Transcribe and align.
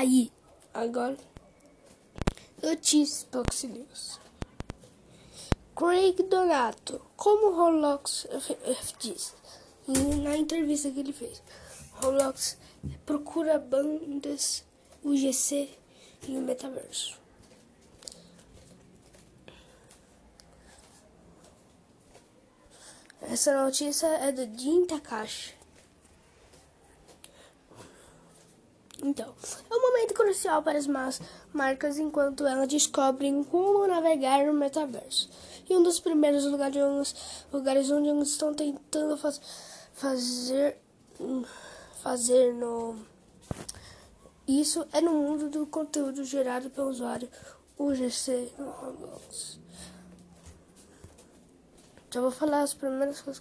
aí, 0.00 0.32
agora, 0.72 1.18
notícias 2.62 3.26
Box 3.30 3.64
News. 3.64 4.18
Craig 5.76 6.22
Donato, 6.22 7.02
como 7.16 7.54
Roblox 7.54 8.26
diz 8.98 9.34
na 10.22 10.36
entrevista 10.38 10.90
que 10.90 11.00
ele 11.00 11.12
fez, 11.12 11.42
Roblox 11.92 12.56
procura 13.04 13.58
bandas 13.58 14.64
UGC 15.04 15.68
e 16.26 16.38
o 16.38 16.40
metaverso. 16.40 17.18
Essa 23.20 23.64
notícia 23.64 24.06
é 24.06 24.32
do 24.32 24.58
Jin 24.58 24.86
Takashi. 24.86 25.59
Então, 29.02 29.34
é 29.70 29.74
um 29.74 29.80
momento 29.80 30.14
crucial 30.14 30.62
para 30.62 30.78
as 30.78 30.86
marcas 31.52 31.98
enquanto 31.98 32.46
elas 32.46 32.68
descobrem 32.68 33.42
como 33.44 33.86
navegar 33.86 34.44
no 34.46 34.52
metaverso. 34.52 35.30
E 35.68 35.74
um 35.74 35.82
dos 35.82 35.98
primeiros 35.98 36.44
lugares, 36.44 37.90
onde 37.90 38.08
eles 38.08 38.28
estão 38.28 38.52
tentando 38.52 39.16
faz, 39.16 39.40
fazer, 39.94 40.76
fazer 42.02 42.52
no, 42.54 42.96
isso 44.46 44.84
é 44.92 45.00
no 45.00 45.12
mundo 45.12 45.48
do 45.48 45.64
conteúdo 45.64 46.24
gerado 46.24 46.70
pelo 46.70 46.90
usuário 46.90 47.28
UGC 47.78 48.52
no 48.58 48.68
Roblox. 48.68 49.60
Já 52.12 52.20
vou 52.20 52.32
falar 52.32 52.62
as 52.62 52.74
primeiras 52.74 53.20
coisas. 53.20 53.40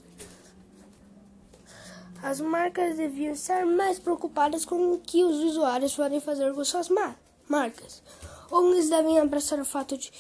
As 2.22 2.42
marcas 2.42 2.98
deviam 2.98 3.34
estar 3.34 3.66
mais 3.66 3.98
preocupadas 3.98 4.66
com 4.66 4.94
o 4.94 5.00
que 5.00 5.24
os 5.24 5.38
usuários 5.38 5.96
podem 5.96 6.20
fazer 6.20 6.54
com 6.54 6.64
suas 6.64 6.90
mar 6.90 7.18
marcas. 7.50 8.04
Ou 8.52 8.72
eles 8.72 8.90
devem 8.90 9.20
abraçar 9.20 9.60
o 9.60 9.66
fato 9.66 9.98
de, 9.98 10.12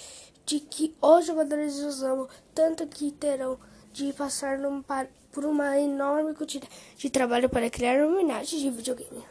de 0.45 0.59
que 0.59 0.95
os 1.01 1.25
jogadores 1.25 1.77
os 1.77 2.03
amam 2.03 2.27
tanto 2.53 2.85
que 2.87 3.11
terão 3.11 3.57
de 3.93 4.11
passar 4.13 4.57
num, 4.57 4.83
por 5.31 5.45
uma 5.45 5.79
enorme 5.79 6.33
quantidade 6.33 6.71
de 6.97 7.09
trabalho 7.09 7.49
para 7.49 7.69
criar 7.69 8.03
homenagens 8.03 8.61
de 8.61 8.69
videogame. 8.69 9.23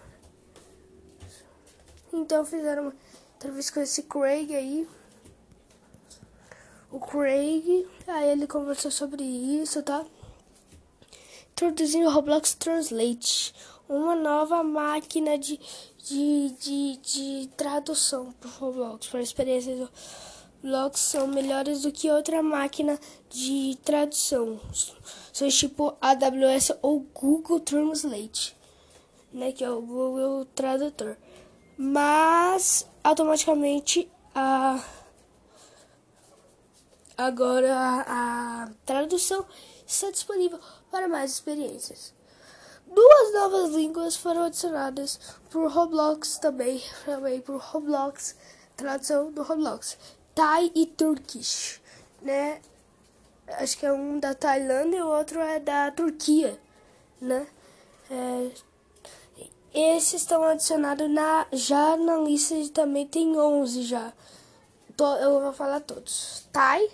Então 2.12 2.44
fizeram 2.44 2.84
uma 2.84 2.94
entrevista 3.36 3.74
com 3.74 3.80
esse 3.80 4.02
Craig 4.04 4.54
aí. 4.54 4.88
O 6.90 6.98
Craig, 6.98 7.86
aí 8.06 8.30
ele 8.30 8.46
conversou 8.46 8.90
sobre 8.90 9.22
isso, 9.22 9.82
tá? 9.82 10.04
Introduzindo 11.58 12.08
Roblox 12.08 12.54
Translate, 12.54 13.52
uma 13.88 14.14
nova 14.14 14.62
máquina 14.62 15.36
de, 15.36 15.58
de, 15.98 16.50
de, 16.50 16.96
de 16.98 17.50
tradução 17.56 18.32
para 18.34 18.48
Roblox, 18.48 19.08
para 19.08 19.20
experiências 19.20 19.76
do 19.76 19.90
Roblox 20.62 21.00
são 21.00 21.26
melhores 21.26 21.82
do 21.82 21.90
que 21.90 22.08
outra 22.08 22.44
máquina 22.44 22.96
de 23.28 23.76
tradução. 23.84 24.60
São 25.32 25.48
tipo 25.48 25.96
AWS 26.00 26.74
ou 26.80 27.00
Google 27.00 27.58
Translate, 27.58 28.56
né, 29.32 29.50
que 29.50 29.64
é 29.64 29.70
o 29.70 29.82
Google 29.82 30.44
Tradutor. 30.54 31.16
Mas 31.76 32.88
automaticamente 33.02 34.08
a 34.32 34.80
agora 37.16 37.74
a 38.06 38.70
tradução 38.86 39.44
está 39.88 40.10
disponível 40.10 40.60
para 40.90 41.08
mais 41.08 41.32
experiências. 41.32 42.12
Duas 42.86 43.34
novas 43.34 43.70
línguas 43.74 44.16
foram 44.16 44.44
adicionadas 44.44 45.18
por 45.50 45.70
Roblox 45.70 46.38
também, 46.38 46.82
também 47.04 47.40
por 47.40 47.58
Roblox, 47.58 48.36
tradução 48.76 49.32
do 49.32 49.42
Roblox, 49.42 49.98
Thai 50.34 50.70
e 50.74 50.86
Turkish, 50.86 51.80
né? 52.22 52.60
Acho 53.46 53.78
que 53.78 53.86
é 53.86 53.92
um 53.92 54.18
da 54.18 54.34
Tailândia 54.34 54.98
e 54.98 55.02
o 55.02 55.08
outro 55.08 55.40
é 55.40 55.58
da 55.58 55.90
Turquia, 55.90 56.58
né? 57.20 57.46
É, 58.10 58.50
esses 59.74 60.22
estão 60.22 60.42
adicionados 60.44 61.10
na, 61.10 61.46
já 61.52 61.96
na 61.96 62.16
lista 62.18 62.54
também 62.72 63.06
tem 63.06 63.38
11 63.38 63.82
já. 63.82 64.12
eu 65.20 65.40
vou 65.40 65.52
falar 65.52 65.80
todos. 65.80 66.48
Thai, 66.52 66.88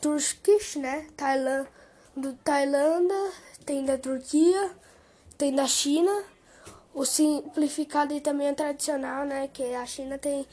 Turkish, 0.00 0.76
né? 0.76 1.08
Tailândia 1.16 1.77
do 2.20 2.34
Tailândia, 2.34 3.32
tem 3.64 3.84
da 3.84 3.96
Turquia, 3.98 4.70
tem 5.36 5.54
da 5.54 5.66
China. 5.66 6.24
O 6.94 7.04
simplificado 7.04 8.12
e 8.12 8.20
também 8.20 8.48
é 8.48 8.54
tradicional, 8.54 9.24
né? 9.24 9.48
Que 9.48 9.74
a 9.74 9.86
China 9.86 10.18
tem 10.18 10.46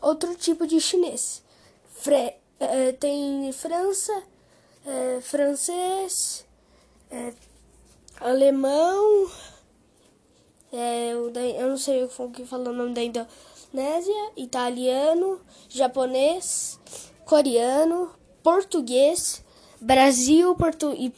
outro 0.00 0.34
tipo 0.34 0.66
de 0.66 0.80
chinês. 0.80 1.42
Fre 1.90 2.34
é, 2.60 2.92
tem 2.92 3.52
França, 3.52 4.22
é, 4.84 5.20
francês, 5.20 6.44
é, 7.10 7.32
alemão, 8.20 9.30
é, 10.72 11.12
eu 11.12 11.68
não 11.68 11.76
sei 11.78 12.04
o 12.04 12.30
que 12.30 12.44
fala 12.44 12.70
o 12.70 12.72
nome 12.72 12.94
da 12.94 13.02
Indonésia, 13.02 14.32
italiano, 14.36 15.40
japonês, 15.68 16.78
coreano, 17.24 18.10
português, 18.42 19.44
Brasil, 19.80 20.54
Portu 20.56 20.92
e 20.92 21.12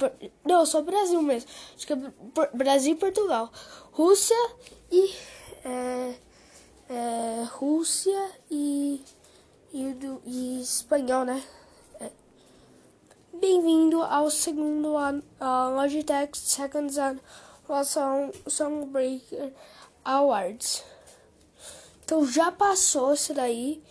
não, 0.45 0.67
só 0.67 0.83
Brasil 0.83 1.21
mesmo. 1.23 1.49
Acho 1.75 1.87
que 1.87 1.93
é 1.93 1.97
Brasil 2.55 2.93
e 2.93 2.97
Portugal. 2.97 3.51
Rússia 3.93 4.37
e 4.91 5.15
é, 5.65 6.15
é, 6.89 7.45
Rússia 7.51 8.31
e 8.51 9.03
e, 9.73 9.93
do, 9.95 10.21
e 10.27 10.61
espanhol, 10.61 11.25
né? 11.25 11.43
É. 12.01 12.11
Bem-vindo 13.33 14.03
ao 14.03 14.31
segundo 14.31 14.97
ano 14.97 15.23
uh, 15.41 15.75
Logitech 15.75 16.37
Second 16.37 16.93
Song, 16.93 17.21
Songbreaker 18.49 19.53
Awards. 20.05 20.83
Então 22.05 22.27
já 22.27 22.51
passou 22.51 23.15
isso 23.15 23.33
daí. 23.33 23.83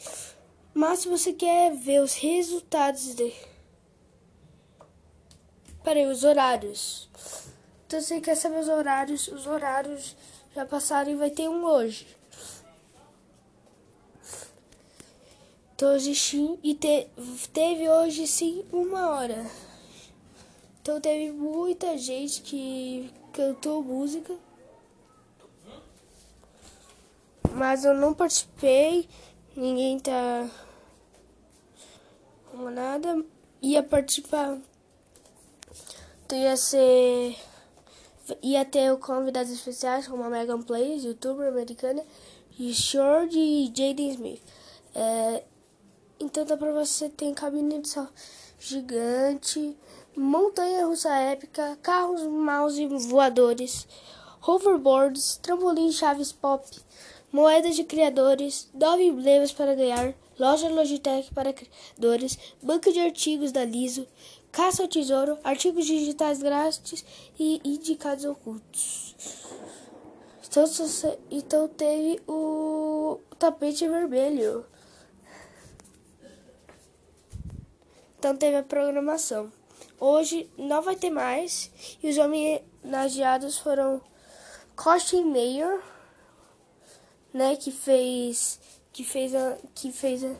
Mas 0.73 0.99
se 0.99 1.07
você 1.07 1.33
quer 1.33 1.73
ver 1.75 2.01
os 2.01 2.13
resultados 2.13 3.15
de 3.15 3.33
Peraí, 5.89 6.05
os 6.05 6.23
horários. 6.23 7.09
Então 7.87 7.99
você 7.99 8.21
quer 8.21 8.35
saber 8.35 8.59
os 8.59 8.67
horários? 8.67 9.27
Os 9.27 9.47
horários 9.47 10.15
já 10.53 10.63
passaram 10.63 11.09
e 11.09 11.15
vai 11.15 11.31
ter 11.31 11.49
um 11.49 11.65
hoje. 11.65 12.05
Então 15.73 15.95
hoje 15.95 16.59
e 16.61 16.75
te, 16.75 17.07
teve 17.51 17.89
hoje 17.89 18.27
sim 18.27 18.63
uma 18.71 19.09
hora. 19.09 19.43
Então 20.79 21.01
teve 21.01 21.31
muita 21.31 21.97
gente 21.97 22.43
que 22.43 23.11
cantou 23.33 23.83
música. 23.83 24.35
Mas 27.55 27.83
eu 27.83 27.95
não 27.95 28.13
participei. 28.13 29.09
Ninguém 29.55 29.99
tá. 29.99 30.47
Nada. 32.53 33.25
Ia 33.59 33.81
participar 33.81 34.59
Tu 36.29 36.35
ia 36.35 36.55
ser. 36.55 37.35
ia 38.43 38.63
ter 38.63 38.95
convidados 38.97 39.51
especiais 39.51 40.07
como 40.07 40.23
a 40.23 40.29
Megan 40.29 40.61
Plays, 40.61 41.03
youtuber 41.03 41.47
americana, 41.47 42.03
e 42.59 42.71
Short 42.71 43.35
e 43.35 43.65
Jaden 43.75 44.11
Smith. 44.11 44.41
É, 44.93 45.43
então 46.19 46.45
dá 46.45 46.55
pra 46.55 46.71
você 46.71 47.09
ter 47.09 47.33
cabine 47.33 47.81
de 47.81 47.89
sal 47.89 48.07
gigante, 48.59 49.75
montanha 50.15 50.85
russa 50.85 51.09
épica, 51.09 51.75
carros, 51.81 52.21
mouse 52.21 52.85
voadores, 53.07 53.87
hoverboards, 54.39 55.37
trampolim 55.37 55.91
chaves 55.91 56.31
pop, 56.31 56.63
moedas 57.31 57.75
de 57.75 57.83
criadores, 57.83 58.69
nove 58.75 59.05
emblemas 59.05 59.51
para 59.51 59.73
ganhar, 59.73 60.13
loja 60.37 60.69
Logitech 60.69 61.33
para 61.33 61.53
criadores, 61.53 62.37
banco 62.61 62.91
de 62.93 62.99
artigos 62.99 63.51
da 63.51 63.65
Liso, 63.65 64.05
caça 64.51 64.81
ao 64.81 64.87
tesouro, 64.87 65.37
artigos 65.43 65.85
digitais 65.85 66.41
grátis 66.41 67.05
e 67.37 67.61
indicados 67.63 68.25
ocultos. 68.25 69.15
Então, 70.47 70.65
então 71.29 71.67
teve 71.67 72.21
o 72.27 73.19
tapete 73.37 73.87
vermelho. 73.87 74.65
Então 78.17 78.35
teve 78.35 78.57
a 78.57 78.63
programação. 78.63 79.51
Hoje 79.99 80.49
não 80.57 80.81
vai 80.81 80.95
ter 80.95 81.09
mais. 81.09 81.71
E 82.01 82.09
os 82.09 82.17
homenageados 82.17 83.59
foram 83.59 84.01
Costin 84.75 85.25
Mayer, 85.25 85.81
né, 87.33 87.55
que 87.55 87.71
fez 87.71 88.59
que 88.91 89.03
fez 89.03 89.35
a 89.35 89.57
que 89.75 89.91
fez 89.91 90.23
a 90.23 90.35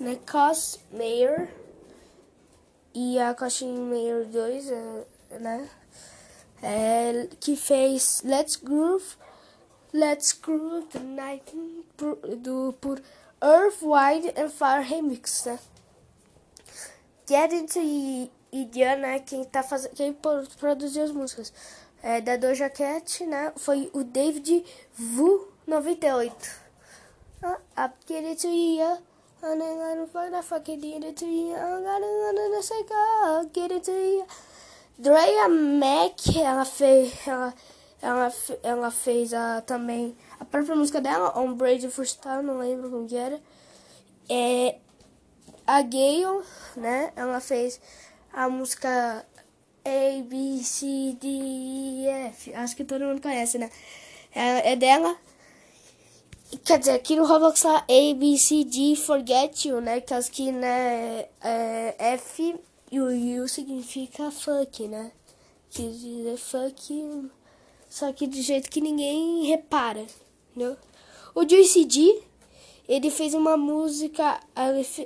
né, 0.00 0.18
Cos 0.30 0.80
Mayer 0.90 1.61
e 2.94 3.18
a 3.18 3.34
Caution 3.34 3.74
Mayer 3.86 4.26
2, 4.26 4.70
é, 4.70 5.04
né? 5.40 5.68
É, 6.62 7.28
que 7.40 7.56
fez 7.56 8.22
Let's 8.24 8.56
Groove, 8.56 9.16
Let's 9.92 10.32
Groove 10.32 10.86
the 10.86 11.00
Night 11.00 11.44
do, 12.38 12.72
por 12.80 13.02
Earth, 13.42 13.82
Wide 13.82 14.32
and 14.40 14.48
Fire 14.48 14.82
Remix, 14.82 15.44
né? 15.44 15.58
Get 17.26 17.52
Into 17.52 17.80
e, 17.80 18.30
e 18.52 18.64
Diana, 18.66 19.08
né? 19.08 19.18
Quem, 19.20 19.44
tá 19.44 19.62
faz... 19.62 19.88
quem 19.94 20.16
produziu 20.58 21.04
as 21.04 21.10
músicas 21.10 21.52
é, 22.02 22.20
da 22.20 22.36
Doja 22.36 22.68
Cat, 22.70 23.24
né? 23.26 23.52
Foi 23.56 23.90
o 23.92 24.04
David 24.04 24.64
Vu 24.94 25.48
98. 25.66 26.62
Uh, 27.42 27.56
up, 27.76 27.94
get 28.06 28.24
it 28.24 28.40
to 28.42 28.48
you. 29.42 29.48
I'm 29.48 29.58
gonna 29.58 30.06
find 30.06 30.34
a 30.34 30.42
fucking 30.42 30.80
get 30.80 31.04
it 31.04 31.16
to 31.18 31.26
you. 31.26 31.54
I'm 31.54 31.82
gonna, 31.82 32.32
gonna 32.34 32.62
say 32.62 32.82
go, 32.88 33.50
get 33.52 33.72
it 33.72 33.84
to 33.84 33.92
you. 33.92 34.26
Drea 34.98 35.48
Mac, 35.48 36.36
ela 36.36 36.64
fez, 36.64 37.12
ela, 37.26 37.54
ela, 38.00 38.32
ela 38.62 38.90
fez 38.90 39.34
a, 39.34 39.60
também 39.62 40.16
a 40.38 40.44
própria 40.44 40.76
música 40.76 41.00
dela, 41.00 41.38
On 41.38 41.54
Brady 41.54 41.88
Freestyle, 41.88 42.42
não 42.42 42.58
lembro 42.58 42.90
como 42.90 43.08
que 43.08 43.16
era. 43.16 43.40
É, 44.28 44.76
a 45.66 45.82
Gale, 45.82 46.44
né, 46.76 47.12
ela 47.16 47.40
fez 47.40 47.80
a 48.32 48.48
música 48.48 49.26
A, 49.84 50.22
B, 50.24 50.60
C, 50.62 51.16
D, 51.20 51.26
E, 51.26 52.06
F. 52.30 52.54
Acho 52.54 52.76
que 52.76 52.84
todo 52.84 53.04
mundo 53.04 53.20
conhece, 53.20 53.58
né? 53.58 53.70
É, 54.34 54.72
é 54.72 54.76
dela. 54.76 55.16
Quer 56.60 56.78
dizer, 56.78 56.92
aqui 56.92 57.16
no 57.16 57.24
Roblox 57.24 57.62
tá 57.62 57.78
A, 57.78 58.14
B, 58.14 58.36
C, 58.36 58.62
D, 58.64 58.94
Forget 58.94 59.68
You, 59.68 59.80
né? 59.80 60.00
Que 60.00 60.12
aqui, 60.12 60.52
né, 60.52 61.26
é 61.40 61.94
F 62.14 62.54
e 62.90 63.00
o 63.00 63.42
U 63.42 63.48
significa 63.48 64.30
fuck, 64.30 64.86
né? 64.86 65.10
Que 65.70 65.82
dizer 65.90 66.36
fuck, 66.36 67.30
só 67.88 68.12
que 68.12 68.26
de 68.26 68.42
jeito 68.42 68.70
que 68.70 68.80
ninguém 68.80 69.46
repara, 69.46 70.06
entendeu? 70.50 70.76
O 71.34 71.48
Juicy 71.48 71.86
D, 71.86 72.22
ele 72.86 73.10
fez 73.10 73.32
uma 73.32 73.56
música, 73.56 74.38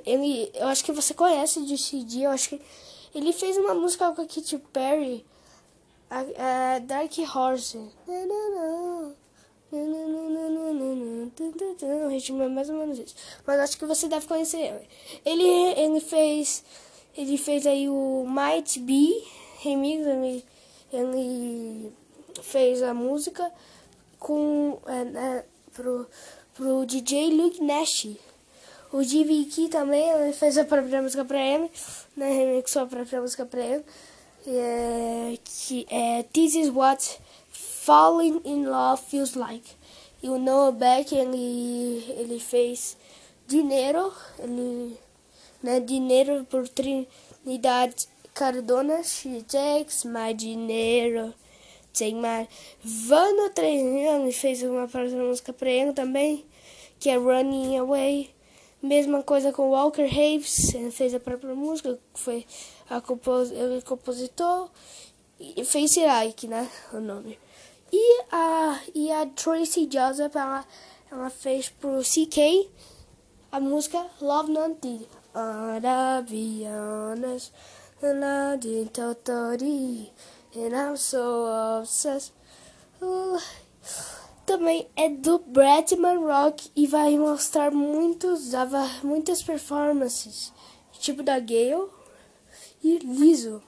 ele, 0.05 0.51
eu 0.53 0.67
acho 0.67 0.83
que 0.83 0.91
você 0.91 1.13
conhece 1.13 1.59
o 1.59 1.67
Juicy 1.67 2.03
D, 2.03 2.23
eu 2.23 2.31
acho 2.31 2.49
que 2.49 2.61
ele 3.15 3.31
fez 3.31 3.57
uma 3.57 3.73
música 3.73 4.11
com 4.11 4.21
a 4.21 4.25
Katy 4.25 4.57
Perry, 4.73 5.25
a, 6.09 6.75
a 6.75 6.79
Dark 6.79 7.11
Horse. 7.33 7.79
O 12.05 12.07
ritmo 12.09 12.41
é 12.41 12.47
mais 12.47 12.69
ou 12.69 12.77
menos 12.77 12.99
isso. 12.99 13.15
Mas 13.45 13.59
acho 13.59 13.77
que 13.77 13.85
você 13.85 14.07
deve 14.07 14.25
conhecer 14.25 14.57
ele. 14.57 14.87
Ele, 15.25 15.43
ele 15.79 15.99
fez. 15.99 16.63
Ele 17.17 17.37
fez 17.37 17.67
aí 17.67 17.89
o 17.89 18.25
Might 18.27 18.79
Be 18.79 19.23
remix. 19.59 20.05
Ele, 20.05 20.45
ele 20.93 21.93
fez 22.41 22.81
a 22.81 22.93
música 22.93 23.51
com. 24.19 24.79
É, 24.85 25.03
né, 25.03 25.43
pro, 25.73 26.07
pro 26.53 26.85
DJ 26.85 27.31
Luke 27.31 27.61
Nash. 27.61 28.07
O 28.91 29.03
DVK 29.03 29.67
também 29.67 30.09
ele 30.09 30.31
fez 30.31 30.57
a 30.57 30.63
própria 30.63 31.01
música 31.01 31.25
pra 31.25 31.41
ele. 31.41 31.69
Né, 32.15 32.29
remixou 32.29 32.83
a 32.83 32.87
própria 32.87 33.19
música 33.19 33.45
pra 33.45 33.59
ele. 33.59 33.83
É, 34.47 35.37
que 35.43 35.85
é 35.89 36.23
This 36.23 36.55
is 36.55 36.69
What 36.69 37.19
Falling 37.87 38.41
in 38.43 38.65
Love 38.65 39.01
Feels 39.01 39.35
Like. 39.35 39.77
E 40.21 40.29
o 40.29 40.37
Noah 40.37 40.73
Beck, 40.73 41.15
ele, 41.15 42.03
ele 42.19 42.37
fez 42.37 42.97
Dinheiro, 43.47 44.11
ele, 44.39 44.97
né, 45.63 45.79
Dinheiro 45.79 46.45
por 46.49 46.67
Trinidad 46.67 47.93
Cardona, 48.33 49.01
She 49.05 49.41
Takes 49.43 50.03
My 50.03 50.33
Dinheiro, 50.33 51.33
Take 51.93 52.15
My... 52.15 52.49
Vano 52.83 53.53
ele 53.57 54.33
fez 54.33 54.61
uma 54.63 54.85
música 55.23 55.53
pra 55.53 55.69
ele 55.69 55.93
também, 55.93 56.45
que 56.99 57.09
é 57.09 57.15
Running 57.15 57.77
Away. 57.77 58.29
Mesma 58.83 59.23
coisa 59.23 59.53
com 59.53 59.69
Walker 59.69 60.03
Haves, 60.03 60.73
ele 60.73 60.91
fez 60.91 61.13
a 61.13 61.21
própria 61.21 61.55
música, 61.55 61.97
foi 62.13 62.45
a 62.89 62.99
compos, 62.99 63.49
ele 63.49 63.81
compositor, 63.81 64.69
e 65.39 65.63
fez 65.63 65.95
Like, 65.95 66.49
né, 66.49 66.69
o 66.91 66.99
nome. 66.99 67.46
E 67.91 68.23
a, 68.31 68.79
e 68.93 69.11
a 69.11 69.25
Tracy 69.27 69.87
Joseph, 69.91 70.35
ela, 70.35 70.65
ela 71.11 71.29
fez 71.29 71.69
pro 71.69 72.01
CK 72.01 72.69
a 73.51 73.59
música 73.59 74.05
Love 74.21 74.51
Not 74.51 74.75
Did. 74.81 75.07
Be 76.29 76.65
honest, 76.65 77.51
and 80.55 80.75
I'm 80.75 80.97
so 80.97 81.45
obsessed. 81.79 82.33
Uh, 82.99 83.39
também 84.45 84.89
é 84.95 85.09
do 85.09 85.39
Bretman 85.39 86.17
Rock 86.25 86.71
e 86.75 86.87
vai 86.87 87.17
mostrar 87.17 87.71
muitos, 87.71 88.51
muitas 89.03 89.43
performances, 89.43 90.51
tipo 90.93 91.21
da 91.21 91.39
Gale 91.39 91.89
e 92.83 92.97
Liso. 92.99 93.61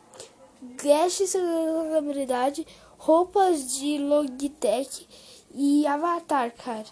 Sua 1.28 1.98
habilidade 1.98 2.66
roupas 3.00 3.74
de 3.74 3.98
Logitech 3.98 5.08
e 5.56 5.88
Avatar, 5.88 6.54
cara. 6.54 6.86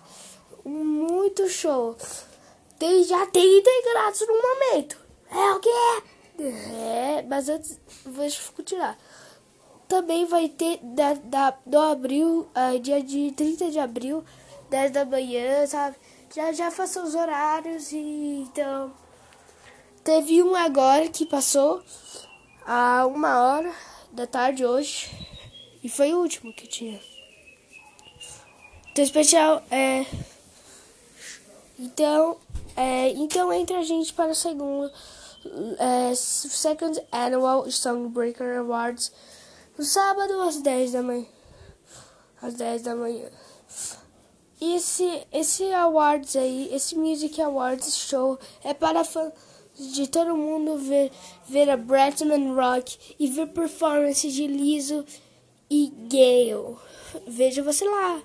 Muito 0.65 1.47
show. 1.47 1.95
Tem, 2.79 3.03
já 3.03 3.27
tem 3.27 3.59
integrados 3.59 4.21
no 4.21 4.41
momento. 4.41 4.97
É 5.29 5.51
o 5.51 5.59
que 5.59 5.69
é? 5.69 6.17
mas 7.27 7.49
antes, 7.49 7.79
eu 8.05 8.53
continuar. 8.55 8.97
Também 9.87 10.25
vai 10.25 10.49
ter 10.49 10.79
da, 10.83 11.13
da, 11.13 11.57
do 11.65 11.79
abril, 11.79 12.47
uh, 12.55 12.79
dia 12.79 13.01
de 13.01 13.31
30 13.31 13.71
de 13.71 13.79
abril, 13.79 14.23
10 14.69 14.91
da 14.91 15.05
manhã, 15.05 15.65
sabe? 15.65 15.95
Já, 16.35 16.51
já 16.51 16.69
passou 16.69 17.03
os 17.03 17.15
horários 17.15 17.91
e 17.91 18.45
então. 18.47 18.93
Teve 20.03 20.43
um 20.43 20.55
agora 20.55 21.07
que 21.07 21.25
passou 21.25 21.81
a 22.65 23.05
uma 23.07 23.41
hora 23.41 23.73
da 24.11 24.27
tarde 24.27 24.65
hoje. 24.65 25.09
E 25.87 25.89
foi 25.89 26.13
o 26.13 26.19
último 26.19 26.51
que 26.51 26.67
tinha. 26.67 26.99
Então, 28.91 29.05
especial 29.05 29.63
é. 29.71 30.05
Então, 31.79 32.35
é, 32.75 33.11
então 33.11 33.53
entra 33.53 33.79
a 33.79 33.83
gente 33.83 34.11
para 34.11 34.31
o 34.31 34.35
segundo 34.35 34.91
é, 35.79 36.13
Second 36.13 37.01
Annual 37.09 37.71
Songbreaker 37.71 38.57
Awards 38.57 39.13
no 39.77 39.85
sábado 39.85 40.41
às 40.41 40.57
10 40.57 40.91
da 40.91 41.01
manhã. 41.01 41.25
Às 42.41 42.55
10 42.55 42.81
da 42.81 42.93
manhã. 42.93 43.29
E 44.59 44.75
esse, 44.75 45.25
esse 45.31 45.71
Awards 45.71 46.35
aí, 46.35 46.69
esse 46.73 46.97
Music 46.97 47.41
Awards 47.41 47.95
Show 47.95 48.37
é 48.61 48.73
para 48.73 49.05
fãs 49.05 49.31
de 49.79 50.05
todo 50.07 50.35
mundo 50.35 50.77
ver, 50.79 51.13
ver 51.47 51.69
a 51.69 51.77
Bretman 51.77 52.53
Rock 52.53 53.15
e 53.17 53.27
ver 53.27 53.47
performance 53.47 54.29
de 54.29 54.47
Liso 54.47 55.05
e 55.69 55.91
Gale. 56.09 56.77
Veja 57.27 57.63
você 57.63 57.85
lá. 57.85 58.21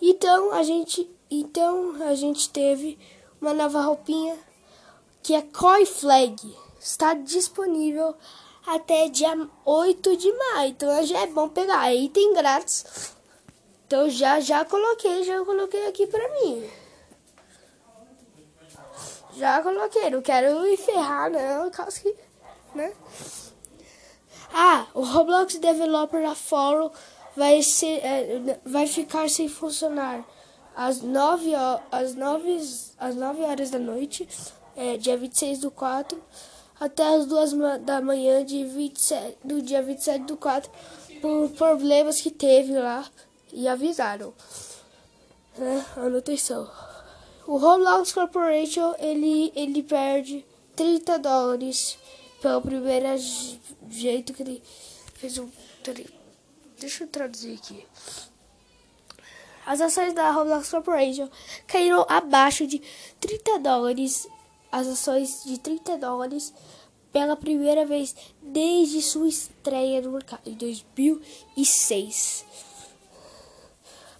Então 0.00 0.52
a 0.52 0.62
gente, 0.62 1.10
então 1.30 2.02
a 2.02 2.14
gente 2.14 2.50
teve 2.50 2.98
uma 3.40 3.52
nova 3.52 3.80
roupinha 3.80 4.36
que 5.22 5.34
é 5.34 5.42
Koi 5.42 5.84
Flag. 5.84 6.36
Está 6.78 7.14
disponível 7.14 8.14
até 8.66 9.08
dia 9.08 9.48
8 9.64 10.16
de 10.16 10.32
maio. 10.32 10.70
Então 10.70 11.04
já 11.04 11.20
é 11.20 11.26
bom 11.26 11.48
pegar. 11.48 11.80
Aí 11.80 12.08
tem 12.08 12.32
grátis. 12.34 13.14
Então 13.86 14.08
já 14.10 14.40
já 14.40 14.64
coloquei, 14.64 15.24
já 15.24 15.44
coloquei 15.44 15.86
aqui 15.88 16.06
pra 16.06 16.28
mim. 16.34 16.68
Já 19.36 19.62
coloquei, 19.62 20.08
não 20.10 20.22
quero 20.22 20.62
me 20.62 20.76
ferrar 20.78 21.30
não, 21.30 21.70
caso 21.70 22.00
que, 22.00 22.16
né? 22.74 22.92
Ah, 24.52 24.86
o 24.94 25.02
Roblox 25.02 25.56
Developer 25.56 26.22
da 26.22 26.34
Fórum 26.34 26.90
vai, 27.36 27.62
ser, 27.62 28.04
é, 28.04 28.60
vai 28.64 28.86
ficar 28.86 29.28
sem 29.28 29.48
funcionar 29.48 30.24
às 30.74 31.00
9, 31.00 31.52
às 31.90 32.14
9, 32.14 32.60
às 32.98 33.14
9 33.16 33.42
horas 33.42 33.70
da 33.70 33.78
noite, 33.78 34.28
é, 34.76 34.96
dia 34.96 35.16
26 35.16 35.60
do 35.60 35.70
4, 35.70 36.22
até 36.78 37.14
as 37.14 37.26
2 37.26 37.52
da 37.80 38.00
manhã 38.00 38.44
de 38.44 38.64
27, 38.64 39.38
do 39.42 39.62
dia 39.62 39.82
27 39.82 40.24
do 40.24 40.36
4, 40.36 40.70
por 41.20 41.48
problemas 41.50 42.20
que 42.20 42.30
teve 42.30 42.78
lá 42.78 43.04
e 43.52 43.66
avisaram. 43.66 44.34
Né? 45.56 45.84
Anotação. 45.96 46.70
O 47.46 47.56
Roblox 47.56 48.12
Corporation 48.12 48.94
ele, 48.98 49.52
ele 49.54 49.82
perde 49.82 50.44
30 50.74 51.18
dólares 51.18 51.96
pelo 52.46 52.62
primeiro 52.62 53.08
jeito 53.90 54.32
que 54.32 54.40
ele 54.40 54.62
fez 55.14 55.36
um. 55.36 55.50
Deixa 56.78 57.02
eu 57.02 57.08
traduzir 57.08 57.54
aqui. 57.54 57.84
As 59.66 59.80
ações 59.80 60.14
da 60.14 60.30
Roblox 60.30 60.70
Corporation 60.70 61.28
caíram 61.66 62.06
abaixo 62.08 62.64
de 62.64 62.80
30 63.18 63.58
dólares. 63.58 64.28
As 64.70 64.86
ações 64.86 65.42
de 65.44 65.58
30 65.58 65.98
dólares 65.98 66.54
pela 67.12 67.34
primeira 67.34 67.84
vez 67.84 68.14
desde 68.40 69.02
sua 69.02 69.26
estreia 69.26 70.00
no 70.00 70.12
mercado 70.12 70.42
em 70.46 70.54
2006. 70.54 72.44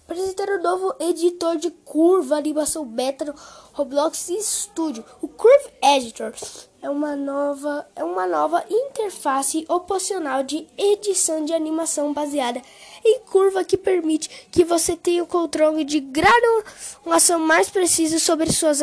apresentar 0.03 0.49
um 0.49 0.61
novo 0.61 0.95
editor 0.99 1.55
de 1.55 1.71
curva 1.71 2.37
animação 2.37 2.85
beta 2.85 3.33
Roblox 3.77 4.31
Studio. 4.41 5.05
O 5.21 5.27
Curve 5.27 5.69
Editor 5.83 6.33
é 6.81 6.89
uma 6.89 7.15
nova, 7.15 7.87
é 7.95 8.03
uma 8.03 8.25
nova 8.25 8.65
interface 8.67 9.67
opcional 9.69 10.41
de 10.41 10.67
edição 10.75 11.45
de 11.45 11.53
animação 11.53 12.11
baseada 12.11 12.59
em 13.05 13.19
curva 13.19 13.63
que 13.63 13.77
permite 13.77 14.47
que 14.51 14.65
você 14.65 14.97
tenha 14.97 15.23
o 15.23 15.27
controle 15.27 15.83
de 15.83 15.99
granulação 15.99 17.37
mais 17.37 17.69
preciso 17.69 18.19
sobre 18.19 18.51
suas 18.51 18.79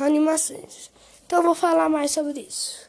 animações. 0.00 0.90
Então 1.26 1.42
vou 1.42 1.54
falar 1.54 1.90
mais 1.90 2.10
sobre 2.10 2.40
isso. 2.40 2.88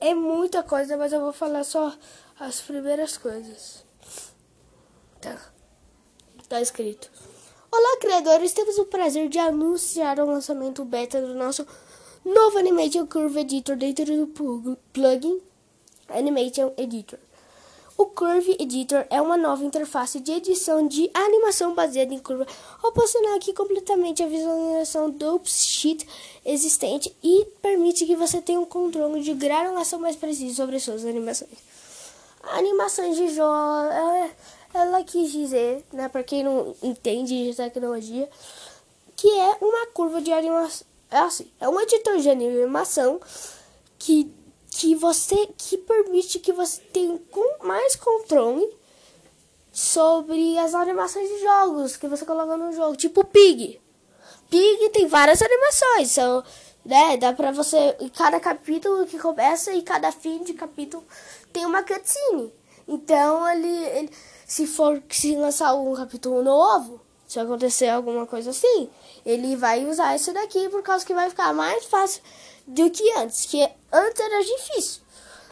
É 0.00 0.12
muita 0.12 0.64
coisa, 0.64 0.96
mas 0.96 1.12
eu 1.12 1.20
vou 1.20 1.32
falar 1.32 1.62
só 1.62 1.92
as 2.38 2.60
primeiras 2.60 3.16
coisas. 3.16 3.84
Tá, 5.20 5.40
tá 6.48 6.60
escrito. 6.60 7.10
Olá, 7.72 7.98
criadores! 8.00 8.52
Temos 8.52 8.78
o 8.78 8.84
prazer 8.84 9.28
de 9.28 9.38
anunciar 9.38 10.20
o 10.20 10.26
lançamento 10.26 10.84
beta 10.84 11.20
do 11.20 11.34
nosso 11.34 11.66
novo 12.24 12.58
Animation 12.58 13.06
Curve 13.06 13.40
Editor 13.40 13.76
dentro 13.76 14.04
do 14.04 14.76
plugin 14.92 15.40
Animation 16.08 16.72
Editor. 16.76 17.18
O 17.98 18.04
Curve 18.04 18.58
Editor 18.60 19.06
é 19.08 19.22
uma 19.22 19.38
nova 19.38 19.64
interface 19.64 20.20
de 20.20 20.30
edição 20.30 20.86
de 20.86 21.10
animação 21.14 21.74
baseada 21.74 22.12
em 22.12 22.18
curva, 22.18 22.46
proporcionando 22.78 23.36
aqui 23.36 23.54
completamente 23.54 24.22
a 24.22 24.26
visualização 24.26 25.10
do 25.10 25.40
sheet 25.46 26.06
existente 26.44 27.16
e 27.22 27.46
permite 27.62 28.04
que 28.04 28.14
você 28.14 28.42
tenha 28.42 28.60
um 28.60 28.66
controle 28.66 29.22
de 29.22 29.32
granulação 29.32 29.98
mais 29.98 30.14
preciso 30.14 30.56
sobre 30.56 30.78
suas 30.78 31.06
animações. 31.06 31.65
Animações 32.52 33.16
de 33.16 33.28
jogo, 33.28 33.50
ela, 33.50 34.30
ela 34.74 35.04
quis 35.04 35.32
dizer, 35.32 35.84
né, 35.92 36.08
para 36.08 36.22
quem 36.22 36.44
não 36.44 36.74
entende 36.82 37.50
de 37.50 37.56
tecnologia, 37.56 38.28
que 39.16 39.28
é 39.28 39.56
uma 39.60 39.86
curva 39.88 40.20
de 40.20 40.32
animação, 40.32 40.86
é 41.10 41.18
assim, 41.18 41.50
é 41.60 41.68
um 41.68 41.80
editor 41.80 42.18
de 42.18 42.30
animação 42.30 43.20
que 43.98 44.32
que 44.70 44.94
você 44.94 45.48
que 45.56 45.78
permite 45.78 46.38
que 46.38 46.52
você 46.52 46.82
tenha 46.92 47.18
mais 47.62 47.96
controle 47.96 48.68
sobre 49.72 50.58
as 50.58 50.74
animações 50.74 51.28
de 51.28 51.40
jogos 51.40 51.96
que 51.96 52.06
você 52.06 52.26
coloca 52.26 52.58
no 52.58 52.72
jogo, 52.72 52.94
tipo 52.94 53.24
Pig. 53.24 53.80
Pig 54.50 54.90
tem 54.90 55.06
várias 55.06 55.40
animações, 55.40 56.10
são, 56.10 56.44
né, 56.84 57.16
dá 57.16 57.32
pra 57.32 57.52
você, 57.52 57.96
cada 58.16 58.38
capítulo 58.38 59.06
que 59.06 59.18
começa 59.18 59.72
e 59.72 59.80
cada 59.80 60.12
fim 60.12 60.42
de 60.44 60.52
capítulo 60.52 61.02
tem 61.56 61.64
uma 61.64 61.82
cutscene. 61.82 62.52
Então 62.86 63.48
ele, 63.48 63.84
ele 63.86 64.10
se 64.46 64.66
for 64.66 65.02
se 65.08 65.34
lançar 65.36 65.74
um 65.74 65.94
capítulo 65.94 66.42
novo, 66.42 67.00
se 67.26 67.40
acontecer 67.40 67.88
alguma 67.88 68.26
coisa 68.26 68.50
assim, 68.50 68.90
ele 69.24 69.56
vai 69.56 69.86
usar 69.86 70.14
isso 70.14 70.34
daqui 70.34 70.68
por 70.68 70.82
causa 70.82 71.04
que 71.06 71.14
vai 71.14 71.30
ficar 71.30 71.54
mais 71.54 71.86
fácil 71.86 72.22
do 72.66 72.90
que 72.90 73.10
antes, 73.12 73.46
que 73.46 73.66
antes 73.90 74.20
era 74.20 74.44
difícil. 74.44 75.00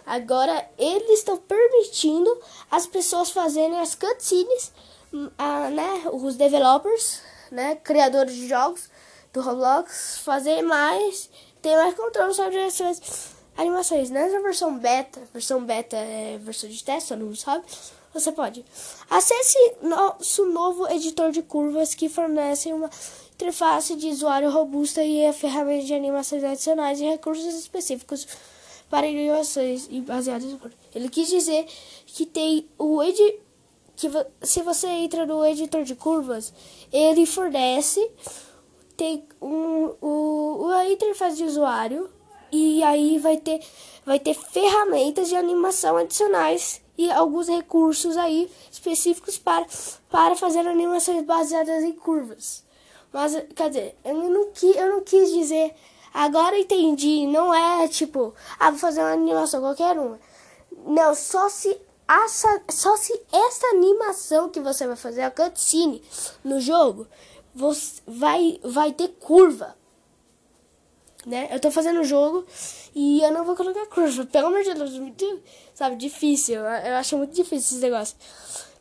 Agora 0.05 0.69
eles 0.77 1.21
estão 1.21 1.39
permitindo 1.39 2.39
as 2.71 2.87
pessoas 2.87 3.31
fazerem 3.31 3.81
as 3.81 3.95
cutscenes, 3.95 4.73
uh, 5.11 5.71
né, 5.73 6.05
os 6.13 6.37
developers, 6.37 7.23
né, 7.51 7.77
criadores 7.77 8.35
de 8.35 8.47
jogos 8.47 8.91
do 9.33 9.41
Roblox, 9.41 10.19
fazer 10.19 10.61
mais, 10.61 11.31
ter 11.63 11.75
mais 11.77 11.95
controle 11.95 12.35
sobre 12.35 12.63
as 12.63 12.75
suas 12.75 13.34
animações. 13.57 14.11
Nessa 14.11 14.41
versão 14.41 14.79
beta, 14.79 15.23
versão 15.33 15.65
beta 15.65 15.97
é 15.97 16.39
versão 16.39 16.69
de 16.69 16.83
teste, 16.83 17.15
não 17.17 17.35
sabe? 17.35 17.65
Você 18.13 18.31
pode. 18.31 18.65
Acesse 19.11 19.59
nosso 19.83 20.47
novo 20.47 20.89
editor 20.89 21.33
de 21.33 21.43
curvas 21.43 21.95
que 21.95 22.09
fornece 22.09 22.73
uma 22.73 22.89
interface 23.35 23.97
de 23.97 24.09
usuário 24.09 24.51
robusta 24.51 25.03
e 25.03 25.27
a 25.27 25.33
ferramenta 25.33 25.85
de 25.85 25.95
animações 25.95 26.45
adicionais 26.45 27.01
e 27.01 27.05
recursos 27.05 27.53
específicos 27.55 28.27
para 28.89 29.09
animações 29.09 29.89
baseadas 30.07 30.45
em 30.45 30.61
Ele 30.95 31.09
quis 31.09 31.29
dizer 31.29 31.67
que 32.07 32.25
tem 32.25 32.69
o 32.79 33.03
edi 33.03 33.41
que 33.97 34.09
se 34.43 34.61
você 34.63 34.89
entra 34.89 35.25
no 35.25 35.45
editor 35.45 35.85
de 35.85 35.95
curvas, 35.95 36.53
ele 36.93 37.27
fornece 37.27 38.11
tem 38.97 39.25
um, 39.41 39.95
o, 40.01 40.69
a 40.69 40.89
interface 40.89 41.37
de 41.37 41.45
usuário 41.45 42.09
e 42.55 42.83
aí 42.83 43.19
vai 43.19 43.37
ter 43.37 43.61
vai 44.07 44.19
ter 44.19 44.35
ferramentas 44.35 45.29
de 45.29 45.37
animação 45.37 45.97
adicionais 45.97 46.81
e 46.97 47.11
alguns 47.11 47.49
recursos 47.49 48.17
aí 48.17 48.51
específicos 48.71 49.39
para 49.39 49.67
para 50.11 50.37
fazer 50.37 50.67
animações 50.67 51.25
baseadas 51.25 51.83
em 51.83 51.93
curvas. 51.93 52.63
Mas, 53.13 53.33
quer 53.55 53.69
dizer, 53.69 53.97
eu 54.05 54.15
não, 54.15 54.51
quis, 54.53 54.75
eu 54.75 54.91
não 54.91 55.01
quis 55.01 55.33
dizer. 55.33 55.73
Agora 56.13 56.59
entendi. 56.59 57.29
Não 57.29 57.55
é 57.55 57.87
tipo, 57.87 58.35
ah, 58.59 58.71
vou 58.71 58.79
fazer 58.81 59.01
uma 59.01 59.13
animação 59.13 59.61
qualquer 59.61 59.97
uma. 59.97 60.19
Não, 60.85 61.15
só 61.15 61.49
se 61.49 61.81
essa, 62.09 62.61
só 62.71 62.97
se 62.97 63.13
essa 63.33 63.69
animação 63.69 64.49
que 64.49 64.61
você 64.61 64.85
vai 64.87 64.97
fazer, 64.97 65.23
a 65.23 65.31
cutscene 65.31 66.03
no 66.43 66.61
jogo, 66.61 67.07
você 67.55 68.03
vai, 68.05 68.59
vai 68.65 68.93
ter 68.93 69.09
curva. 69.21 69.77
Né? 71.27 71.49
Eu 71.51 71.59
tô 71.59 71.71
fazendo 71.71 72.01
o 72.01 72.05
jogo 72.05 72.45
e 72.95 73.23
eu 73.23 73.33
não 73.33 73.45
vou 73.45 73.57
colocar 73.57 73.87
curva. 73.87 74.27
Pelo 74.31 74.49
amor 74.49 74.63
de 74.63 74.75
Deus, 74.75 74.99
muito, 74.99 75.43
sabe, 75.75 75.97
difícil. 75.97 76.57
Eu 76.57 76.97
acho 76.97 77.17
muito 77.17 77.35
difícil 77.35 77.79
esse 77.79 77.85
negócio. 77.85 78.17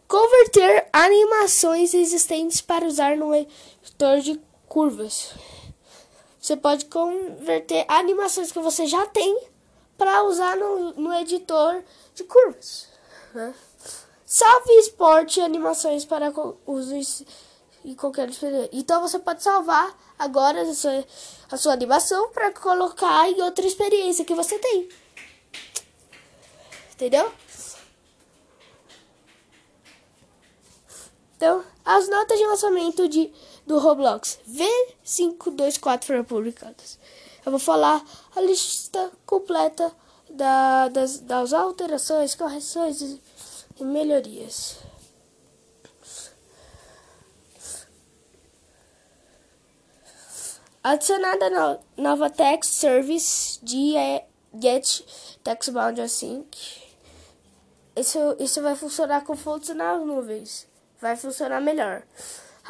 Converter 0.07 0.87
animações 0.91 1.93
existentes 1.93 2.61
para 2.61 2.85
usar 2.85 3.15
no 3.17 3.33
editor 3.33 4.19
de 4.19 4.39
curvas. 4.67 5.33
Você 6.39 6.57
pode 6.57 6.85
converter 6.85 7.85
animações 7.87 8.51
que 8.51 8.59
você 8.59 8.85
já 8.85 9.05
tem 9.05 9.39
para 9.97 10.23
usar 10.23 10.57
no, 10.57 10.91
no 10.93 11.13
editor 11.13 11.81
de 12.13 12.23
curvas. 12.25 12.89
Né? 13.33 13.53
Salve 14.25 14.69
e 14.71 14.79
exporte 14.79 15.39
animações 15.39 16.03
para 16.03 16.33
uso 16.65 16.95
em 17.83 17.95
qualquer 17.95 18.29
experiência. 18.29 18.69
Então 18.71 19.01
você 19.01 19.19
pode 19.19 19.43
salvar 19.43 19.95
agora 20.17 20.61
a 20.61 20.73
sua, 20.73 21.05
a 21.51 21.57
sua 21.57 21.73
animação 21.73 22.29
para 22.31 22.51
colocar 22.51 23.29
em 23.29 23.41
outra 23.41 23.65
experiência 23.65 24.25
que 24.25 24.33
você 24.33 24.57
tem. 24.59 24.89
Entendeu? 26.93 27.31
Então, 31.35 31.63
as 31.83 32.07
notas 32.07 32.37
de 32.37 32.45
lançamento 32.45 33.09
de, 33.09 33.33
do 33.67 33.77
Roblox 33.77 34.39
V524 34.49 36.03
foram 36.05 36.23
publicadas. 36.23 36.97
Eu 37.45 37.51
vou 37.51 37.59
falar 37.59 38.01
a 38.33 38.39
lista 38.39 39.11
completa 39.25 39.93
da, 40.29 40.87
das, 40.87 41.19
das 41.19 41.51
alterações, 41.51 42.35
correções 42.35 43.01
e, 43.01 43.21
e 43.77 43.83
melhorias. 43.83 44.77
Adicionada 50.83 51.49
no, 51.49 51.79
nova 52.03 52.29
text 52.29 52.73
service 52.73 53.59
de 53.63 53.93
Get 54.59 55.01
Text 55.43 55.71
Bound 55.71 56.01
Async. 56.01 56.45
Isso, 57.95 58.35
isso 58.39 58.61
vai 58.61 58.75
funcionar 58.75 59.23
com 59.23 59.35
fontes 59.35 59.73
nas 59.75 59.99
nuvens 60.05 60.67
vai 61.03 61.17
funcionar 61.17 61.59
melhor. 61.59 62.01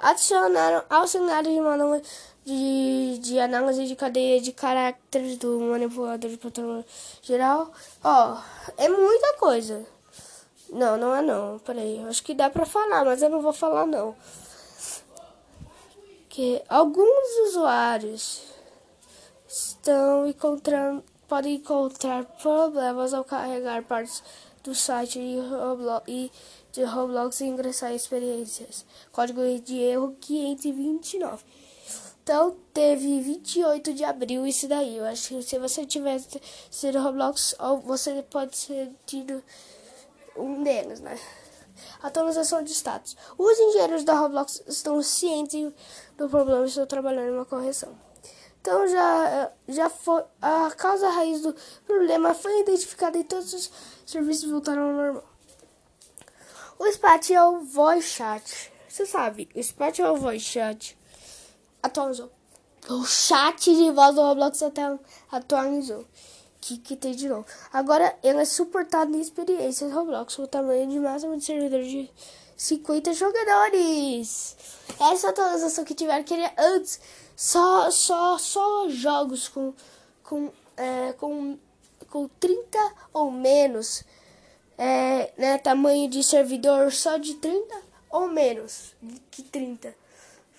Adicionaram 0.01 0.83
auxiliares 0.89 1.53
de, 1.53 1.61
manual 1.61 2.01
de, 2.43 3.19
de 3.19 3.39
análise 3.39 3.85
de 3.85 3.95
cadeia 3.95 4.41
de 4.41 4.51
caracteres 4.51 5.37
do 5.37 5.59
manipulador 5.59 6.31
de 6.31 6.37
patrão 6.37 6.83
geral. 7.21 7.71
Ó, 8.03 8.37
é 8.75 8.89
muita 8.89 9.37
coisa. 9.37 9.85
Não, 10.71 10.97
não 10.97 11.15
é 11.15 11.21
não. 11.21 11.59
Peraí, 11.59 12.03
acho 12.09 12.23
que 12.23 12.33
dá 12.33 12.49
pra 12.49 12.65
falar, 12.65 13.05
mas 13.05 13.21
eu 13.21 13.29
não 13.29 13.39
vou 13.39 13.53
falar 13.53 13.85
não. 13.85 14.15
Que 16.33 16.63
alguns 16.67 17.47
usuários 17.47 18.41
estão 19.47 20.25
encontrando, 20.25 21.03
podem 21.27 21.57
encontrar 21.57 22.25
problemas 22.41 23.13
ao 23.13 23.23
carregar 23.23 23.83
partes 23.83 24.23
do 24.63 24.73
site 24.73 25.19
e, 25.19 25.39
Roblox, 25.39 26.03
e 26.07 26.31
de 26.71 26.83
Roblox 26.85 27.39
e 27.39 27.45
ingressar 27.45 27.91
em 27.91 27.95
experiências. 27.95 28.83
Código 29.11 29.41
de 29.59 29.77
erro 29.77 30.17
529. 30.19 31.43
Então, 32.23 32.57
teve 32.73 33.21
28 33.21 33.93
de 33.93 34.03
abril 34.03 34.47
isso 34.47 34.67
daí. 34.67 34.97
Eu 34.97 35.05
acho 35.05 35.35
que 35.35 35.43
se 35.43 35.59
você 35.59 35.85
tivesse 35.85 36.41
sido 36.71 36.99
Roblox, 36.99 37.55
você 37.85 38.23
pode 38.23 38.57
ser 38.57 38.91
tido 39.05 39.43
um 40.35 40.63
deles, 40.63 40.99
né? 40.99 41.15
Atualização 42.01 42.63
de 42.63 42.71
status. 42.71 43.15
Os 43.37 43.59
engenheiros 43.59 44.03
da 44.03 44.13
Roblox 44.13 44.63
estão 44.67 45.01
cientes 45.01 45.71
do 46.17 46.29
problema 46.29 46.65
e 46.65 46.67
estão 46.67 46.85
trabalhando 46.85 47.29
em 47.29 47.35
uma 47.35 47.45
correção. 47.45 47.97
Então 48.61 48.87
já, 48.87 49.51
já 49.67 49.89
foi. 49.89 50.23
A 50.41 50.71
causa 50.71 51.09
raiz 51.09 51.41
do 51.41 51.53
problema 51.85 52.33
foi 52.33 52.61
identificada 52.61 53.17
e 53.17 53.23
todos 53.23 53.53
os 53.53 53.71
serviços 54.05 54.49
voltaram 54.49 54.83
ao 54.83 54.93
normal. 54.93 55.23
O 56.79 56.91
SPAT 56.91 57.33
é 57.33 57.43
o 57.43 57.59
voice 57.59 58.07
chat. 58.07 58.71
Você 58.87 59.05
sabe, 59.05 59.49
o 59.53 59.61
SPAT 59.61 59.99
é 60.01 60.09
o 60.09 60.15
voice 60.15 60.45
chat. 60.45 60.97
Atualizou. 61.81 62.31
O 62.89 63.05
chat 63.05 63.73
de 63.73 63.91
voz 63.91 64.15
do 64.15 64.21
Roblox 64.21 64.61
até 64.61 64.97
atualizou. 65.31 66.05
Que, 66.65 66.77
que 66.77 66.95
tem 66.95 67.13
de 67.13 67.27
novo. 67.27 67.45
Agora 67.73 68.17
ele 68.23 68.39
é 68.39 68.45
suportado 68.45 69.13
em 69.13 69.19
experiências 69.19 69.91
Roblox 69.91 70.33
com 70.33 70.45
tamanho 70.45 70.87
de 70.87 70.97
máximo 70.97 71.35
de 71.35 71.43
servidor 71.43 71.83
de 71.83 72.09
50 72.55 73.11
jogadores. 73.11 74.55
Essa 74.97 75.31
atualização 75.31 75.83
que 75.83 75.93
tiveram 75.93 76.23
queria 76.23 76.53
antes 76.57 77.01
só 77.35 77.91
só 77.91 78.37
só 78.37 78.87
jogos 78.87 79.49
com 79.49 79.73
com 80.23 80.53
é, 80.77 81.11
com 81.11 81.59
com 82.09 82.29
30 82.39 82.79
ou 83.11 83.29
menos 83.29 84.05
é, 84.77 85.33
né, 85.37 85.57
tamanho 85.57 86.09
de 86.09 86.23
servidor 86.23 86.93
só 86.93 87.17
de 87.17 87.33
30 87.33 87.75
ou 88.09 88.29
menos 88.29 88.95
que 89.29 89.43
30. 89.43 89.93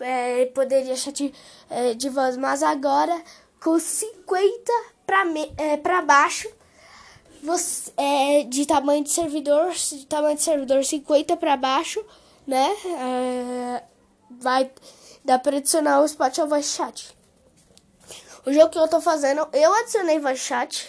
É, 0.00 0.44
poderia 0.46 0.96
chat 0.96 1.32
é, 1.70 1.94
de 1.94 2.10
voz, 2.10 2.36
mas 2.36 2.62
agora 2.62 3.24
com 3.58 3.78
50 3.78 4.93
para 5.06 5.24
é, 5.56 5.76
para 5.76 6.02
baixo 6.02 6.48
você, 7.44 7.92
é, 7.96 8.42
de 8.44 8.64
tamanho 8.64 9.04
de 9.04 9.10
servidor, 9.10 9.72
de 9.72 10.06
tamanho 10.06 10.34
de 10.34 10.42
servidor 10.42 10.82
50 10.82 11.36
para 11.36 11.56
baixo, 11.56 12.04
né? 12.46 12.70
É, 12.86 13.82
vai 14.30 14.70
dar 15.22 15.38
para 15.38 15.58
adicionar 15.58 16.00
o 16.00 16.08
Spatial 16.08 16.48
Voice 16.48 16.70
Chat. 16.70 17.14
O 18.46 18.52
jogo 18.52 18.70
que 18.70 18.78
eu 18.78 18.88
tô 18.88 19.00
fazendo, 19.00 19.46
eu 19.52 19.74
adicionei 19.74 20.18
Voice 20.18 20.40
Chat. 20.40 20.88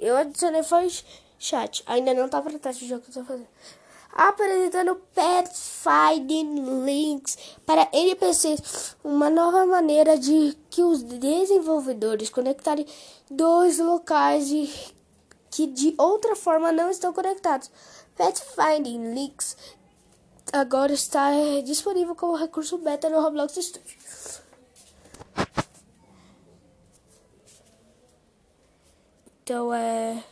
Eu 0.00 0.16
adicionei 0.16 0.62
Voice 0.62 1.04
Chat. 1.38 1.84
Ainda 1.86 2.12
não 2.12 2.28
tá 2.28 2.42
para 2.42 2.58
teste 2.58 2.84
o 2.84 2.88
jogo 2.88 3.02
que 3.02 3.10
eu 3.10 3.22
tô 3.22 3.24
fazendo. 3.24 3.48
Apresentando 4.12 4.96
Pathfinding 5.14 6.84
Links 6.84 7.38
para 7.64 7.88
NPCs, 7.92 8.96
uma 9.04 9.30
nova 9.30 9.64
maneira 9.66 10.18
de 10.18 10.56
que 10.70 10.82
os 10.82 11.02
desenvolvedores 11.02 12.30
conectarem 12.30 12.86
dois 13.30 13.78
locais 13.78 14.48
de, 14.48 14.68
que 15.50 15.66
de 15.66 15.94
outra 15.96 16.34
forma 16.34 16.72
não 16.72 16.90
estão 16.90 17.12
conectados. 17.12 17.70
Pathfinding 18.16 19.14
Links 19.14 19.56
agora 20.52 20.92
está 20.92 21.30
disponível 21.64 22.14
como 22.14 22.34
recurso 22.34 22.78
beta 22.78 23.08
no 23.08 23.20
Roblox 23.20 23.54
Studio. 23.54 23.96
Então 29.42 29.72
é. 29.72 30.22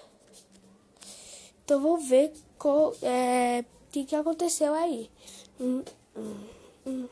Então 1.65 1.81
vou 1.81 1.97
ver 1.97 2.33
qual 2.59 2.95
é 3.03 3.65
o 3.65 3.91
que, 3.93 4.05
que 4.05 4.17
aconteceu 4.17 4.75
aí. 4.75 5.11
Hum, 5.61 5.85
hum. 6.17 7.09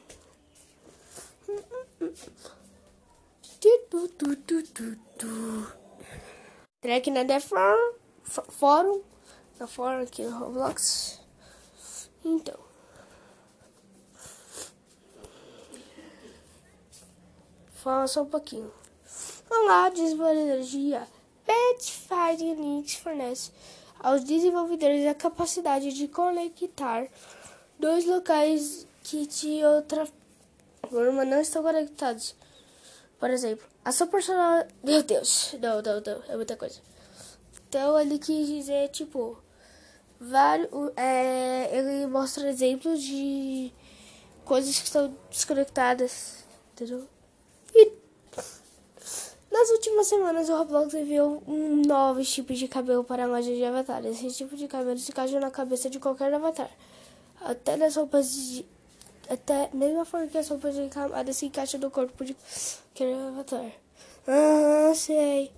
Track 6.80 7.10
na 7.10 7.24
The 7.24 7.40
Forum, 7.40 7.94
fórum, 8.24 9.02
na 9.58 9.66
fórum 9.66 10.02
aqui 10.02 10.22
no 10.22 10.38
Roblox. 10.38 11.20
Então. 12.24 12.58
Fala 17.74 18.06
só 18.06 18.22
um 18.22 18.26
pouquinho. 18.26 18.72
Olá, 19.50 19.90
desenvolvedores 19.90 20.68
de 20.68 20.78
IA. 20.78 21.06
Pathfinder 21.44 22.56
Linux 22.56 22.94
fornece 22.94 23.50
aos 24.04 24.22
desenvolvedores 24.22 25.06
a 25.06 25.14
capacidade 25.14 25.94
de 25.94 26.06
conectar 26.06 27.08
dois 27.78 28.04
locais 28.04 28.86
que 29.02 29.26
de 29.26 29.64
outra 29.64 30.06
forma 30.90 31.24
não 31.24 31.40
estão 31.40 31.62
conectados. 31.62 32.36
Por 33.18 33.30
exemplo, 33.30 33.66
a 33.82 33.90
sua 33.90 34.06
personal. 34.06 34.66
Meu 34.82 35.02
Deus, 35.02 35.56
não, 35.58 35.80
não, 35.80 36.02
não, 36.02 36.22
é 36.28 36.36
muita 36.36 36.54
coisa. 36.54 36.80
Então 37.66 37.98
ele 37.98 38.18
quis 38.18 38.46
dizer, 38.46 38.90
tipo, 38.90 39.38
vários. 40.20 40.68
É, 40.96 41.70
ele 41.74 42.06
mostra 42.06 42.50
exemplos 42.50 43.02
de 43.02 43.72
coisas 44.44 44.78
que 44.78 44.84
estão 44.84 45.16
desconectadas, 45.30 46.44
entendeu? 46.72 47.08
Nas 49.64 49.70
últimas 49.70 50.06
semanas, 50.08 50.50
o 50.50 50.58
Roblox 50.58 50.92
enviou 50.92 51.42
um 51.48 51.76
novo 51.86 52.22
tipo 52.22 52.52
de 52.52 52.68
cabelo 52.68 53.02
para 53.02 53.24
a 53.24 53.26
loja 53.26 53.50
de 53.50 53.64
avatar. 53.64 54.04
Esse 54.04 54.28
tipo 54.28 54.54
de 54.56 54.68
cabelo 54.68 54.98
se 54.98 55.10
encaixa 55.10 55.40
na 55.40 55.50
cabeça 55.50 55.88
de 55.88 55.98
qualquer 55.98 56.34
avatar. 56.34 56.70
Até 57.40 57.74
nas 57.74 57.96
roupas 57.96 58.30
de. 58.30 58.66
Até 59.26 59.70
mesma 59.72 60.04
forma 60.04 60.26
que 60.26 60.36
as 60.36 60.46
roupas 60.48 60.74
de 60.74 60.86
camada 60.90 61.32
se 61.32 61.46
encaixam 61.46 61.80
no 61.80 61.90
corpo 61.90 62.26
de 62.26 62.36
qualquer 62.92 63.14
avatar. 63.14 63.72
Ah, 64.28 64.92
sei. 64.94 65.50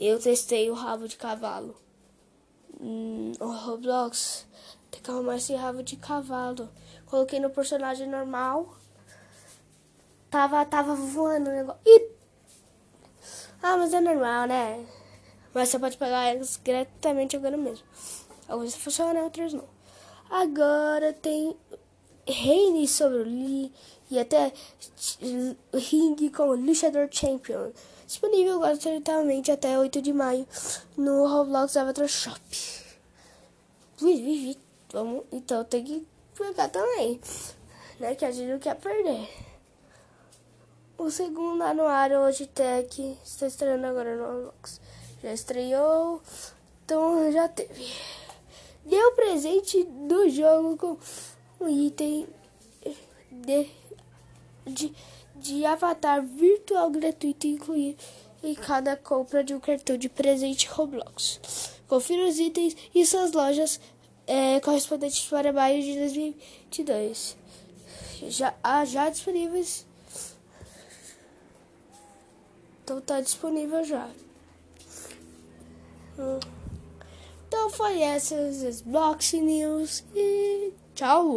Eu 0.00 0.18
testei 0.18 0.68
o 0.68 0.74
rabo 0.74 1.06
de 1.06 1.16
cavalo. 1.16 1.76
Hum, 2.80 3.30
o 3.38 3.46
Roblox 3.46 4.44
tem 4.90 5.00
que 5.00 5.08
arrumar 5.08 5.36
esse 5.36 5.54
rabo 5.54 5.84
de 5.84 5.96
cavalo. 5.96 6.68
Coloquei 7.06 7.38
no 7.38 7.50
personagem 7.50 8.08
normal. 8.08 8.76
Tava, 10.28 10.64
tava 10.64 10.96
voando 10.96 11.48
o 11.48 11.52
negócio. 11.52 11.80
Ih! 11.86 12.15
Ah, 13.68 13.76
mas 13.76 13.92
é 13.92 14.00
normal, 14.00 14.46
né? 14.46 14.86
Mas 15.52 15.70
você 15.70 15.78
pode 15.80 15.96
pegar 15.96 16.28
elas 16.28 16.60
diretamente 16.62 17.34
agora 17.34 17.56
mesmo. 17.56 17.84
Algumas 18.46 18.76
funcionam, 18.76 19.24
outras 19.24 19.52
não. 19.52 19.64
Agora 20.30 21.12
tem 21.12 21.56
reine 22.24 22.86
sobre 22.86 23.18
o 23.18 23.24
Lee 23.24 23.72
e 24.08 24.20
até 24.20 24.52
ringue 25.74 26.30
com 26.30 26.44
o 26.44 26.54
Luchador 26.54 27.08
Champion. 27.10 27.72
Disponível 28.06 28.60
gratuitamente 28.60 29.50
até 29.50 29.76
8 29.76 30.00
de 30.00 30.12
maio 30.12 30.46
no 30.96 31.26
Roblox 31.26 31.76
Avatar 31.76 32.06
Shop. 32.06 32.40
Vamos, 34.92 35.24
então 35.32 35.64
tem 35.64 35.82
que 35.82 36.06
pegar 36.38 36.68
também, 36.68 37.20
né? 37.98 38.14
Que 38.14 38.26
a 38.26 38.30
gente 38.30 38.48
não 38.48 38.60
quer 38.60 38.76
perder. 38.76 39.28
O 40.98 41.10
segundo 41.10 41.62
anuário 41.62 42.20
Logitech 42.20 43.18
está 43.22 43.46
estreando 43.46 43.86
agora 43.86 44.16
no 44.16 44.24
Roblox. 44.24 44.80
Já 45.22 45.32
estreou, 45.32 46.22
então 46.84 47.30
já 47.30 47.46
teve. 47.48 47.86
Deu 48.84 49.12
presente 49.12 49.84
do 49.84 50.28
jogo 50.30 50.76
com 50.78 50.96
um 51.60 51.68
item 51.68 52.26
de, 53.30 53.68
de, 54.66 54.94
de 55.34 55.66
avatar 55.66 56.22
virtual 56.22 56.90
gratuito 56.90 57.46
incluído 57.46 58.02
em 58.42 58.54
cada 58.54 58.96
compra 58.96 59.44
de 59.44 59.54
um 59.54 59.60
cartão 59.60 59.98
de 59.98 60.08
presente 60.08 60.66
Roblox. 60.66 61.78
Confira 61.86 62.26
os 62.26 62.38
itens 62.38 62.74
e 62.94 63.04
suas 63.04 63.32
lojas 63.32 63.78
é, 64.26 64.60
correspondentes 64.60 65.26
para 65.26 65.52
maio 65.52 65.82
de 65.82 65.94
2022. 65.98 67.36
Já, 68.28 68.54
ah, 68.62 68.84
já 68.84 69.10
disponíveis 69.10 69.85
então 72.86 73.00
tá 73.00 73.20
disponível 73.20 73.82
já. 73.82 74.08
Então 77.48 77.68
foi 77.70 78.00
essas 78.00 78.62
as 78.62 78.80
Box 78.80 79.36
News 79.36 80.04
e 80.14 80.72
tchau! 80.94 81.34